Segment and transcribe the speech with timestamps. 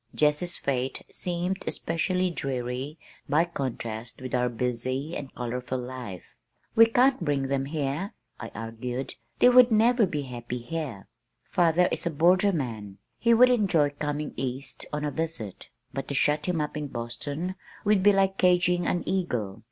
[0.15, 2.97] Jessie's fate seemed especially dreary
[3.29, 6.35] by contrast with our busy and colorful life.
[6.73, 9.13] "We can't bring them here," I argued.
[9.37, 11.07] "They would never be happy here.
[11.51, 12.97] Father is a borderman.
[13.19, 17.53] He would enjoy coming east on a visit, but to shut him up in Boston
[17.85, 19.59] would be like caging an eagle.